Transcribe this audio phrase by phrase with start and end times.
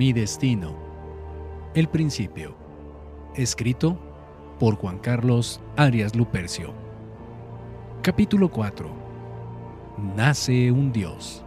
[0.00, 0.74] mi destino.
[1.74, 2.56] El principio.
[3.34, 4.00] Escrito
[4.58, 6.72] por Juan Carlos Arias Lupercio.
[8.00, 8.90] Capítulo 4.
[10.16, 11.44] Nace un Dios.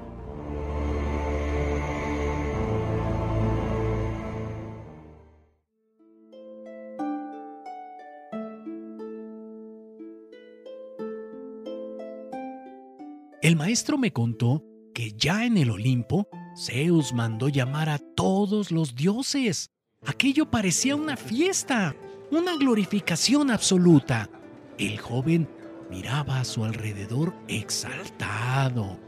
[13.41, 18.96] El maestro me contó que ya en el Olimpo, Zeus mandó llamar a todos los
[18.96, 19.71] dioses.
[20.06, 21.96] Aquello parecía una fiesta,
[22.32, 24.29] una glorificación absoluta.
[24.78, 25.48] El joven
[25.89, 29.00] miraba a su alrededor exaltado.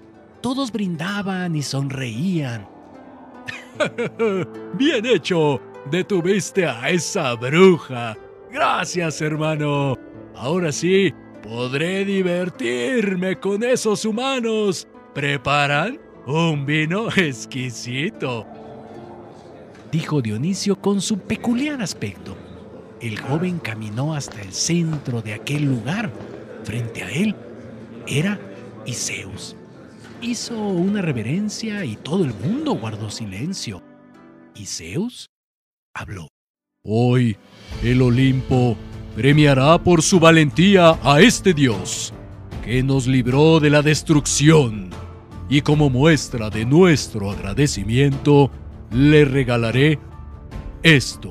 [0.41, 2.67] Todos brindaban y sonreían.
[4.77, 5.61] Bien hecho.
[5.91, 8.17] Detuviste a esa bruja.
[8.51, 9.95] Gracias, hermano.
[10.35, 14.87] Ahora sí, podré divertirme con esos humanos.
[15.13, 18.45] ¿Preparan un vino exquisito?
[19.91, 22.35] Dijo Dionisio con su peculiar aspecto.
[22.99, 26.11] El joven caminó hasta el centro de aquel lugar.
[26.63, 27.35] Frente a él
[28.07, 28.39] era
[28.85, 29.55] Iseus.
[30.21, 33.83] Hizo una reverencia y todo el mundo guardó silencio.
[34.55, 35.29] Iseus
[35.93, 36.27] habló.
[36.83, 37.37] Hoy
[37.83, 38.75] el Olimpo
[39.15, 42.13] premiará por su valentía a este dios,
[42.63, 44.94] que nos libró de la destrucción.
[45.47, 48.49] Y como muestra de nuestro agradecimiento,
[48.91, 49.99] le regalaré
[50.81, 51.29] esto.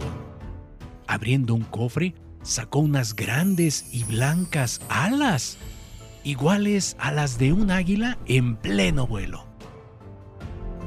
[1.07, 5.59] Abriendo un cofre, sacó unas grandes y blancas alas,
[6.23, 9.47] iguales a las de un águila en pleno vuelo.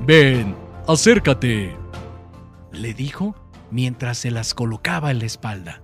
[0.06, 0.56] Ven,
[0.88, 1.76] acércate,
[2.72, 3.36] le dijo
[3.72, 5.82] mientras se las colocaba en la espalda.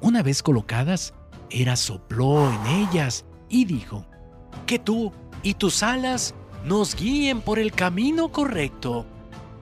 [0.00, 1.14] Una vez colocadas,
[1.50, 4.04] Hera sopló en ellas y dijo,
[4.66, 5.12] que tú
[5.46, 9.06] y tus alas nos guíen por el camino correcto.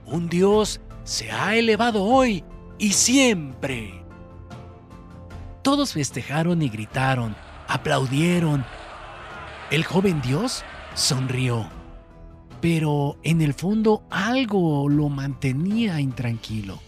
[0.07, 2.43] Un Dios se ha elevado hoy
[2.79, 4.03] y siempre.
[5.61, 7.37] Todos festejaron y gritaron,
[7.69, 8.65] aplaudieron.
[9.71, 11.69] El joven Dios sonrió,
[12.63, 16.81] pero en el fondo algo lo mantenía intranquilo.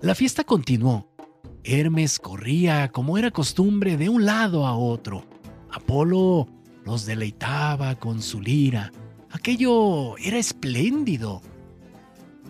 [0.00, 1.13] La fiesta continuó.
[1.64, 5.24] Hermes corría como era costumbre de un lado a otro.
[5.70, 6.46] Apolo
[6.84, 8.92] los deleitaba con su lira.
[9.30, 11.40] Aquello era espléndido.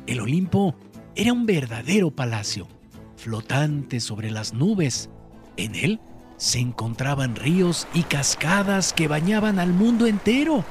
[0.08, 0.74] El Olimpo
[1.14, 2.66] era un verdadero palacio,
[3.16, 5.08] flotante sobre las nubes.
[5.56, 6.00] En él
[6.36, 10.64] se encontraban ríos y cascadas que bañaban al mundo entero.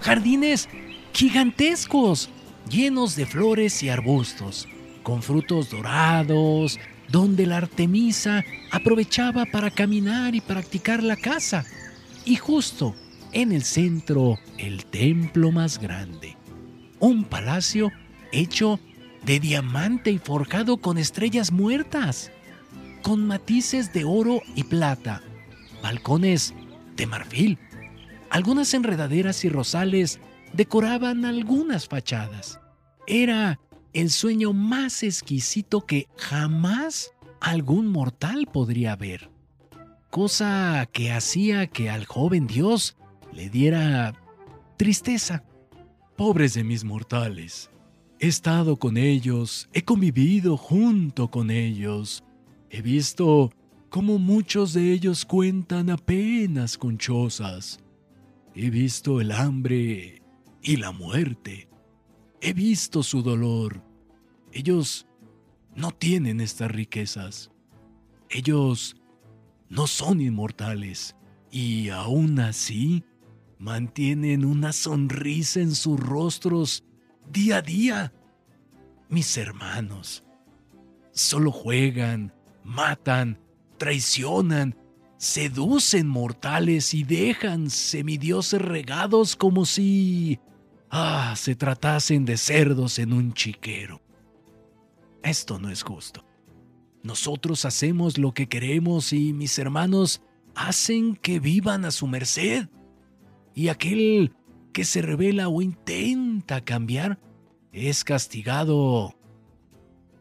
[0.00, 0.68] Jardines
[1.12, 2.30] gigantescos,
[2.70, 4.66] llenos de flores y arbustos
[5.02, 6.78] con frutos dorados,
[7.12, 11.64] donde la Artemisa aprovechaba para caminar y practicar la caza.
[12.24, 12.94] Y justo
[13.32, 16.36] en el centro, el templo más grande.
[17.00, 17.92] Un palacio
[18.32, 18.80] hecho
[19.26, 22.32] de diamante y forjado con estrellas muertas,
[23.02, 25.20] con matices de oro y plata,
[25.82, 26.54] balcones
[26.96, 27.58] de marfil.
[28.30, 30.18] Algunas enredaderas y rosales
[30.54, 32.58] decoraban algunas fachadas.
[33.06, 33.60] Era
[33.92, 39.30] el sueño más exquisito que jamás algún mortal podría ver.
[40.10, 42.96] Cosa que hacía que al joven Dios
[43.32, 44.14] le diera
[44.76, 45.44] tristeza.
[46.16, 47.70] Pobres de mis mortales.
[48.18, 52.22] He estado con ellos, he convivido junto con ellos.
[52.70, 53.50] He visto
[53.88, 57.80] cómo muchos de ellos cuentan apenas con chozas.
[58.54, 60.22] He visto el hambre
[60.62, 61.71] y la muerte.
[62.44, 63.80] He visto su dolor.
[64.50, 65.06] Ellos
[65.76, 67.52] no tienen estas riquezas.
[68.28, 68.96] Ellos
[69.68, 71.14] no son inmortales
[71.52, 73.04] y aún así
[73.58, 76.82] mantienen una sonrisa en sus rostros
[77.30, 78.12] día a día.
[79.08, 80.24] Mis hermanos
[81.12, 83.38] solo juegan, matan,
[83.78, 84.76] traicionan,
[85.16, 90.40] seducen mortales y dejan semidioses regados como si
[90.94, 94.02] Ah, se tratasen de cerdos en un chiquero.
[95.22, 96.22] Esto no es justo.
[97.02, 100.20] Nosotros hacemos lo que queremos y mis hermanos
[100.54, 102.68] hacen que vivan a su merced.
[103.54, 104.34] Y aquel
[104.74, 107.18] que se revela o intenta cambiar
[107.72, 109.16] es castigado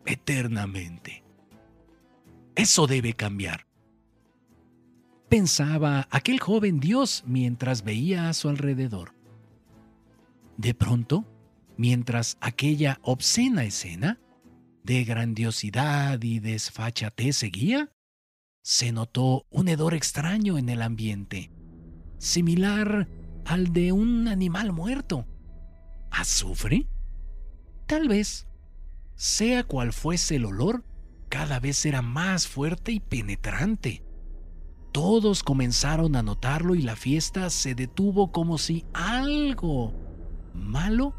[0.06, 1.26] eternamente.
[2.56, 3.68] Eso debe cambiar.
[5.28, 9.21] Pensaba aquel joven Dios mientras veía a su alrededor.
[10.58, 11.26] De pronto,
[11.78, 14.20] mientras aquella obscena escena
[14.84, 17.92] de grandiosidad y desfachatez seguía,
[18.64, 21.52] se notó un hedor extraño en el ambiente,
[22.20, 23.08] similar
[23.46, 25.26] al de un animal muerto.
[26.12, 26.88] ¿Azufre?
[27.88, 28.48] Tal vez.
[29.16, 30.86] Sea cual fuese el olor,
[31.30, 34.04] cada vez era más fuerte y penetrante.
[34.92, 40.11] Todos comenzaron a notarlo y la fiesta se detuvo como si algo
[40.54, 41.14] malo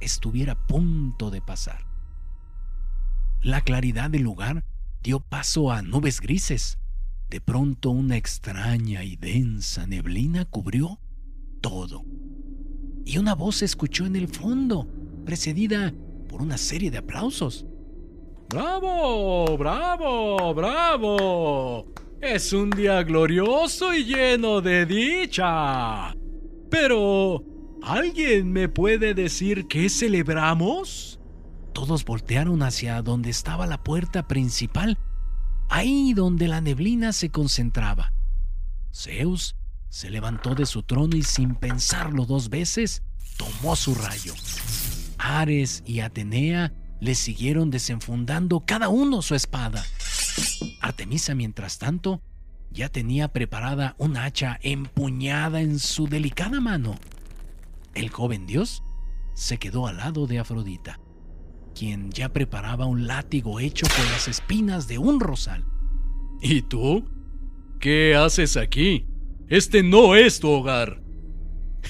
[0.00, 1.86] estuviera a punto de pasar.
[3.42, 4.64] La claridad del lugar
[5.02, 6.78] dio paso a nubes grises.
[7.30, 10.98] De pronto una extraña y densa neblina cubrió
[11.60, 12.04] todo.
[13.04, 14.88] Y una voz se escuchó en el fondo,
[15.24, 15.92] precedida
[16.28, 17.66] por una serie de aplausos.
[18.50, 19.56] ¡Bravo!
[19.56, 20.54] ¡Bravo!
[20.54, 21.86] ¡Bravo!
[22.20, 26.14] Es un día glorioso y lleno de dicha.
[26.68, 27.44] Pero,
[27.82, 31.20] ¿alguien me puede decir qué celebramos?
[31.72, 34.98] Todos voltearon hacia donde estaba la puerta principal,
[35.68, 38.12] ahí donde la neblina se concentraba.
[38.92, 39.56] Zeus
[39.88, 43.02] se levantó de su trono y sin pensarlo dos veces,
[43.36, 44.34] tomó su rayo.
[45.18, 49.84] Ares y Atenea le siguieron desenfundando cada uno su espada.
[50.80, 52.20] Artemisa, mientras tanto,
[52.70, 56.96] ya tenía preparada un hacha empuñada en su delicada mano.
[57.98, 58.84] El joven dios
[59.34, 61.00] se quedó al lado de Afrodita,
[61.74, 65.64] quien ya preparaba un látigo hecho con las espinas de un rosal.
[66.40, 67.04] ¿Y tú?
[67.80, 69.08] ¿Qué haces aquí?
[69.48, 71.02] Este no es tu hogar.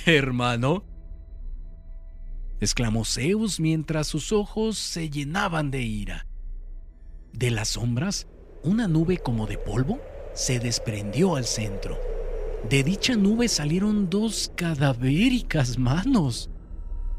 [0.07, 0.87] Hermano,
[2.59, 6.27] exclamó Zeus mientras sus ojos se llenaban de ira.
[7.35, 8.29] De las sombras,
[8.63, 10.01] una nube como de polvo
[10.33, 11.99] se desprendió al centro.
[12.65, 16.51] De dicha nube salieron dos cadavéricas manos.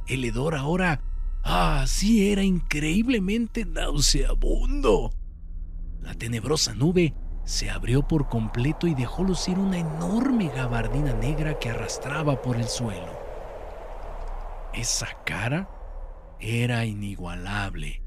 [0.07, 1.01] El hedor ahora,
[1.43, 5.11] ah, sí, era increíblemente nauseabundo.
[6.01, 7.15] La tenebrosa nube
[7.45, 12.67] se abrió por completo y dejó lucir una enorme gabardina negra que arrastraba por el
[12.67, 13.17] suelo.
[14.73, 15.67] Esa cara
[16.39, 18.03] era inigualable.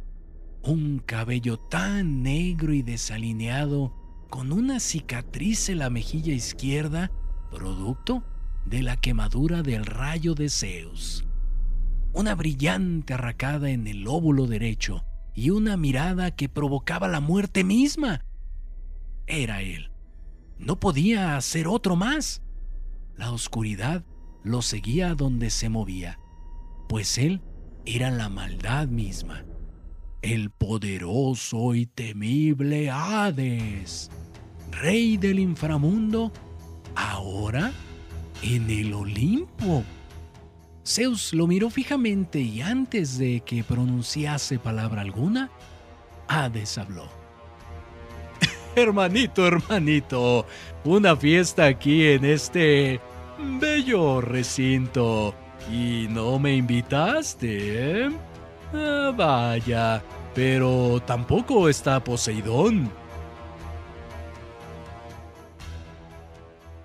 [0.63, 3.93] Un cabello tan negro y desalineado,
[4.31, 7.11] con una cicatriz en la mejilla izquierda,
[7.53, 8.25] producto
[8.65, 11.25] de la quemadura del rayo de Zeus.
[12.13, 15.05] Una brillante arracada en el óvulo derecho
[15.35, 18.25] y una mirada que provocaba la muerte misma.
[19.27, 19.93] Era él.
[20.59, 22.43] No podía hacer otro más.
[23.17, 24.05] La oscuridad
[24.43, 26.19] lo seguía donde se movía
[26.93, 27.41] pues él
[27.87, 29.47] era la maldad misma,
[30.21, 34.11] el poderoso y temible Hades,
[34.71, 36.31] rey del inframundo,
[36.95, 37.73] ahora
[38.43, 39.85] en el Olimpo.
[40.85, 45.51] Zeus lo miró fijamente y antes de que pronunciase palabra alguna,
[46.29, 47.07] Hades habló.
[48.77, 50.47] Hermanito, hermanito,
[50.85, 53.01] una fiesta aquí en este
[53.61, 55.35] bello recinto
[55.71, 58.11] y no me invitaste, ¿eh?
[58.75, 60.03] Ah, vaya,
[60.35, 62.91] pero tampoco está Poseidón.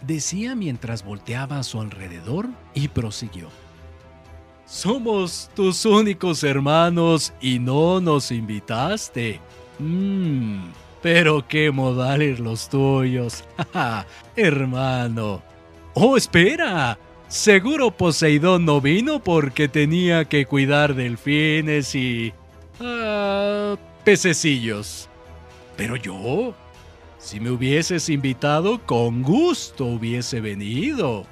[0.07, 3.49] Decía mientras volteaba a su alrededor y prosiguió.
[4.65, 9.41] Somos tus únicos hermanos y no nos invitaste.
[9.79, 10.69] Mmm,
[11.01, 13.43] pero qué modales los tuyos.
[14.37, 15.41] hermano.
[15.93, 16.97] Oh, espera.
[17.27, 22.33] Seguro Poseidón no vino porque tenía que cuidar delfines y...
[22.79, 25.09] Uh, pececillos.
[25.75, 26.55] Pero yo,
[27.27, 31.25] si me hubieses invitado, con gusto hubiese venido.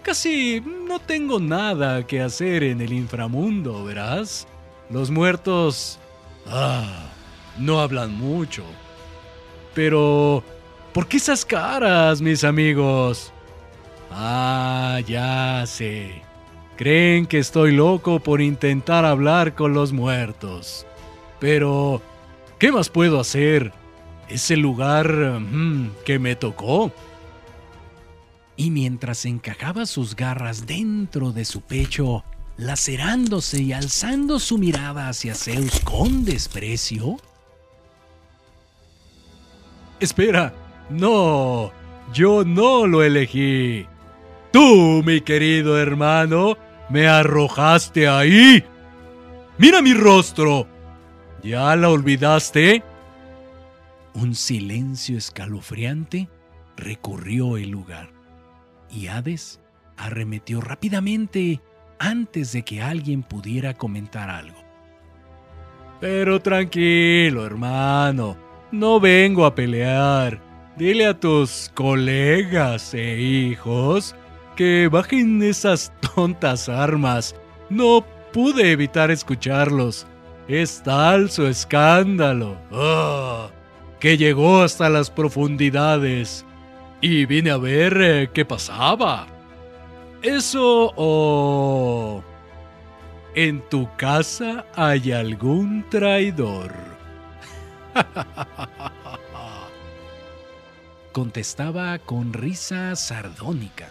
[0.00, 4.46] Casi no tengo nada que hacer en el inframundo, verás.
[4.90, 5.98] Los muertos...
[6.46, 7.10] Ah,
[7.58, 8.62] no hablan mucho.
[9.74, 10.44] Pero...
[10.92, 13.32] ¿Por qué esas caras, mis amigos?
[14.12, 16.22] Ah, ya sé.
[16.76, 20.86] Creen que estoy loco por intentar hablar con los muertos.
[21.40, 22.00] Pero,
[22.60, 23.79] ¿qué más puedo hacer?
[24.30, 25.40] Es el lugar
[26.04, 26.92] que me tocó.
[28.56, 32.24] Y mientras encajaba sus garras dentro de su pecho,
[32.56, 37.16] lacerándose y alzando su mirada hacia Zeus con desprecio.
[39.98, 40.54] Espera,
[40.90, 41.72] no,
[42.12, 43.86] yo no lo elegí.
[44.52, 46.56] Tú, mi querido hermano,
[46.88, 48.64] me arrojaste ahí.
[49.58, 50.66] Mira mi rostro.
[51.42, 52.82] ¿Ya la olvidaste?
[54.14, 56.28] Un silencio escalofriante
[56.76, 58.10] recorrió el lugar
[58.90, 59.60] y Hades
[59.96, 61.60] arremetió rápidamente
[61.98, 64.58] antes de que alguien pudiera comentar algo.
[66.00, 68.36] Pero tranquilo, hermano,
[68.72, 70.40] no vengo a pelear.
[70.76, 74.14] Dile a tus colegas e hijos
[74.56, 77.36] que bajen esas tontas armas.
[77.68, 80.06] No pude evitar escucharlos.
[80.48, 82.56] Es tal su escándalo.
[82.72, 83.50] ¡Ah!
[84.00, 86.44] Que llegó hasta las profundidades.
[87.02, 89.26] Y vine a ver eh, qué pasaba.
[90.22, 92.24] Eso o...
[93.34, 96.74] ¿En tu casa hay algún traidor?
[101.12, 103.88] Contestaba con risa sardónica.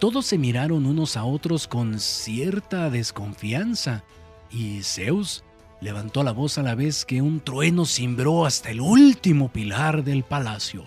[0.00, 4.02] Todos se miraron unos a otros con cierta desconfianza,
[4.50, 5.44] y Zeus
[5.82, 10.22] levantó la voz a la vez que un trueno cimbró hasta el último pilar del
[10.22, 10.86] palacio.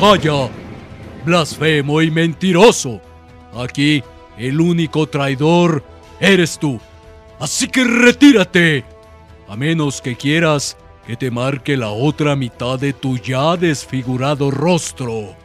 [0.00, 0.48] ¡Calla!
[1.24, 3.00] Blasfemo y mentiroso.
[3.54, 4.02] Aquí
[4.36, 5.84] el único traidor
[6.18, 6.80] eres tú.
[7.38, 8.84] Así que retírate.
[9.48, 15.36] A menos que quieras que te marque la otra mitad de tu ya desfigurado rostro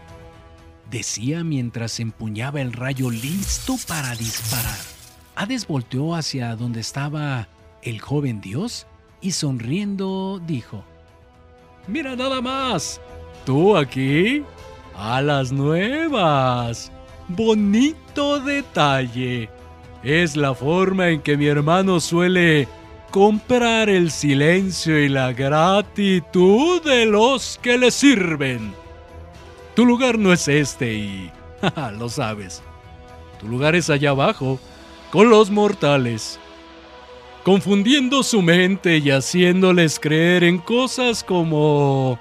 [0.91, 4.77] decía mientras empuñaba el rayo listo para disparar.
[5.35, 7.47] Hades volteó hacia donde estaba
[7.81, 8.87] el joven dios
[9.21, 10.83] y sonriendo dijo,
[11.87, 13.01] Mira nada más,
[13.45, 14.43] tú aquí,
[14.95, 16.91] alas nuevas,
[17.27, 19.49] bonito detalle.
[20.03, 22.67] Es la forma en que mi hermano suele
[23.11, 28.73] comprar el silencio y la gratitud de los que le sirven.
[29.75, 31.31] Tu lugar no es este y...
[31.97, 32.63] lo sabes.
[33.39, 34.59] Tu lugar es allá abajo,
[35.11, 36.39] con los mortales.
[37.43, 42.19] Confundiendo su mente y haciéndoles creer en cosas como...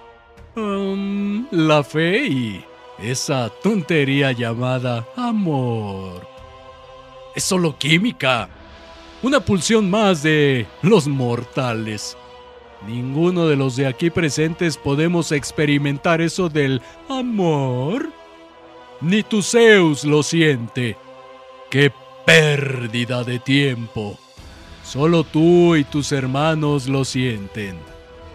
[0.57, 2.65] Um, la fe y
[3.03, 6.27] esa tontería llamada amor.
[7.35, 8.49] Es solo química.
[9.23, 12.17] Una pulsión más de los mortales.
[12.87, 18.09] Ninguno de los de aquí presentes podemos experimentar eso del amor.
[19.03, 20.97] Ni tu Zeus lo siente.
[21.69, 21.93] ¡Qué
[22.25, 24.19] pérdida de tiempo!
[24.91, 27.77] Solo tú y tus hermanos lo sienten.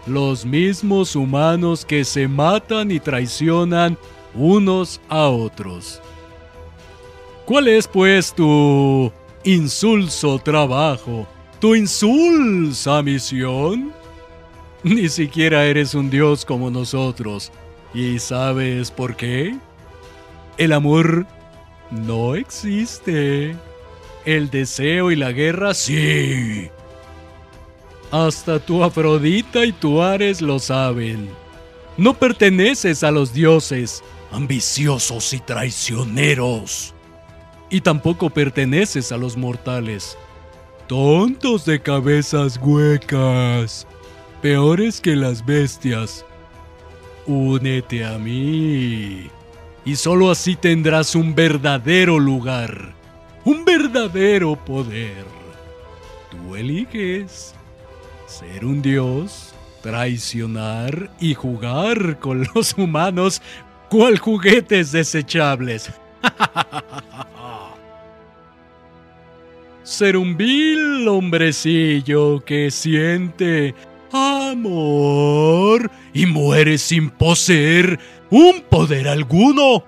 [0.06, 3.98] Los mismos humanos que se matan y traicionan
[4.34, 6.00] unos a otros.
[7.44, 9.12] ¿Cuál es pues tu
[9.44, 11.28] insulso trabajo,
[11.60, 13.92] tu insulsa misión?
[14.82, 17.52] Ni siquiera eres un dios como nosotros.
[17.92, 19.54] ¿Y sabes por qué?
[20.56, 21.26] El amor
[21.90, 23.54] no existe.
[24.26, 26.68] El deseo y la guerra sí.
[28.10, 31.30] Hasta tu Afrodita y tu Ares lo saben.
[31.96, 34.02] No perteneces a los dioses,
[34.32, 36.92] ambiciosos y traicioneros.
[37.70, 40.18] Y tampoco perteneces a los mortales,
[40.88, 43.86] tontos de cabezas huecas
[44.42, 46.24] peores que las bestias.
[47.26, 49.30] Únete a mí.
[49.84, 52.95] Y solo así tendrás un verdadero lugar,
[53.46, 55.24] un verdadero poder.
[56.30, 57.54] Tú eliges
[58.26, 63.40] ser un dios, traicionar y jugar con los humanos
[63.88, 65.92] cual juguetes desechables.
[69.84, 73.76] ser un vil hombrecillo que siente
[74.12, 79.84] amor y muere sin poseer un poder alguno.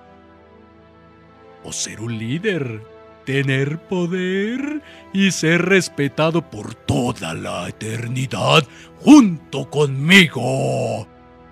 [1.65, 4.81] O ser un líder, tener poder
[5.13, 8.63] y ser respetado por toda la eternidad
[8.97, 11.07] junto conmigo.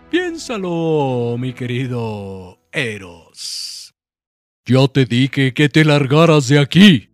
[0.09, 3.93] Piénsalo, mi querido Eros.
[4.65, 7.09] Yo te dije que te largaras de aquí.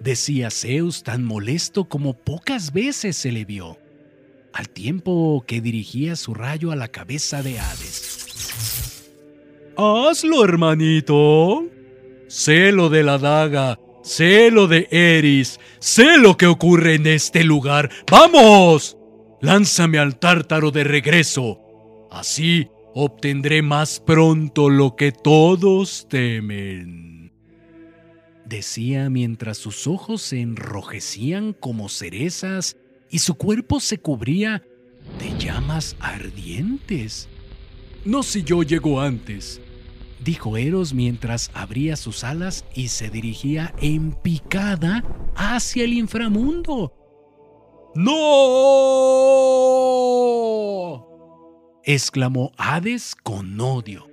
[0.00, 3.78] Decía Zeus tan molesto como pocas veces se le vio
[4.56, 9.10] al tiempo que dirigía su rayo a la cabeza de Hades.
[9.76, 11.66] Hazlo, hermanito.
[12.28, 17.44] Sé lo de la daga, sé lo de Eris, sé lo que ocurre en este
[17.44, 17.90] lugar.
[18.10, 18.96] ¡Vamos!
[19.40, 21.60] Lánzame al tártaro de regreso.
[22.10, 27.32] Así obtendré más pronto lo que todos temen.
[28.44, 32.76] Decía mientras sus ojos se enrojecían como cerezas
[33.10, 34.62] y su cuerpo se cubría
[35.18, 37.28] de llamas ardientes.
[38.04, 39.60] No si yo llego antes,
[40.24, 45.04] dijo Eros mientras abría sus alas y se dirigía en picada
[45.34, 46.92] hacia el inframundo.
[47.94, 48.16] ¡No!
[51.84, 54.08] exclamó Hades con odio.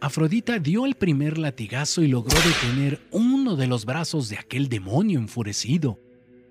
[0.00, 5.18] Afrodita dio el primer latigazo y logró detener uno de los brazos de aquel demonio
[5.18, 5.98] enfurecido.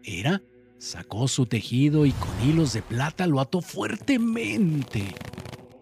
[0.04, 0.42] Era
[0.78, 5.16] Sacó su tejido y con hilos de plata lo ató fuertemente.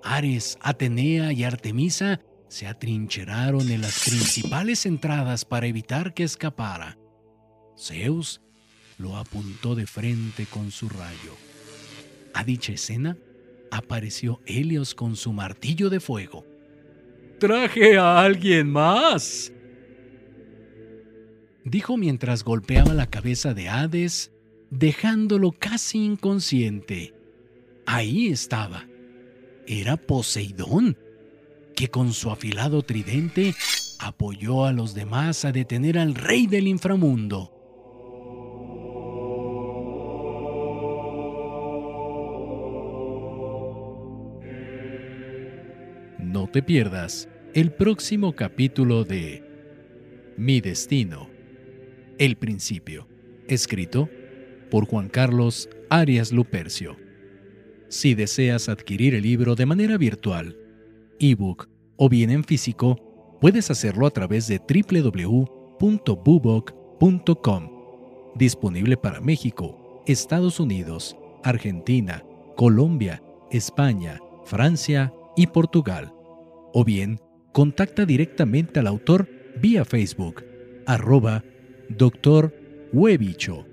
[0.04, 2.22] Ares, Atenea y Artemisa
[2.54, 7.00] se atrincheraron en las principales entradas para evitar que escapara.
[7.76, 8.42] Zeus
[9.00, 11.36] lo apuntó de frente con su rayo.
[12.32, 13.18] A dicha escena
[13.72, 16.46] apareció Helios con su martillo de fuego.
[17.40, 19.52] ¡Traje a alguien más!
[21.66, 24.32] Dijo mientras golpeaba la cabeza de Hades,
[24.70, 27.16] dejándolo casi inconsciente.
[27.88, 28.86] Ahí estaba.
[29.66, 31.00] Era Poseidón,
[31.76, 33.56] que con su afilado tridente
[34.00, 37.52] apoyó a los demás a detener al rey del inframundo.
[46.20, 49.44] No te pierdas el próximo capítulo de
[50.38, 51.30] Mi Destino,
[52.18, 53.08] El Principio,
[53.48, 54.10] escrito
[54.72, 56.98] por Juan Carlos Arias Lupercio.
[57.90, 60.58] Si deseas adquirir el libro de manera virtual,
[61.32, 65.44] ebook o bien en físico, puedes hacerlo a través de www.bubok.com.
[68.36, 72.24] Disponible para México, Estados Unidos, Argentina,
[72.56, 76.14] Colombia, España, Francia y Portugal.
[76.74, 77.20] O bien,
[77.52, 79.30] contacta directamente al autor
[79.62, 80.44] vía Facebook,
[80.86, 81.44] arroba
[81.90, 82.54] Dr.
[82.92, 83.66] Huevicho